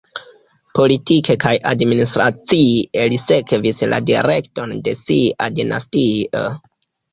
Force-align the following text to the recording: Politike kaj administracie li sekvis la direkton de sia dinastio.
Politike 0.77 1.35
kaj 1.43 1.51
administracie 1.71 3.05
li 3.15 3.21
sekvis 3.25 3.83
la 3.93 4.01
direkton 4.09 4.77
de 4.89 4.97
sia 5.05 5.53
dinastio. 5.61 6.45